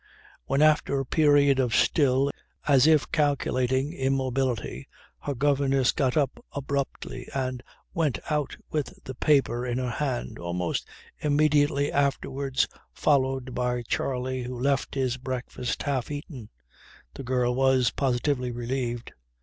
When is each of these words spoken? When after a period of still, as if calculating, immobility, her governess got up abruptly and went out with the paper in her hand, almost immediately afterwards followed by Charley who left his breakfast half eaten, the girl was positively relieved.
When 0.45 0.63
after 0.63 0.99
a 0.99 1.05
period 1.05 1.59
of 1.59 1.75
still, 1.75 2.31
as 2.67 2.87
if 2.87 3.11
calculating, 3.11 3.93
immobility, 3.93 4.87
her 5.19 5.35
governess 5.35 5.91
got 5.91 6.17
up 6.17 6.43
abruptly 6.53 7.27
and 7.35 7.61
went 7.93 8.17
out 8.31 8.57
with 8.71 8.95
the 9.03 9.13
paper 9.13 9.63
in 9.63 9.77
her 9.77 9.91
hand, 9.91 10.39
almost 10.39 10.87
immediately 11.19 11.91
afterwards 11.91 12.67
followed 12.91 13.53
by 13.53 13.83
Charley 13.83 14.41
who 14.41 14.59
left 14.59 14.95
his 14.95 15.17
breakfast 15.17 15.83
half 15.83 16.09
eaten, 16.09 16.49
the 17.13 17.21
girl 17.21 17.53
was 17.53 17.91
positively 17.91 18.49
relieved. 18.51 19.13